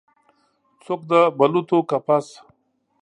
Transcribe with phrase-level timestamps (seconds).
[0.83, 2.27] څوک د بلوطو کپس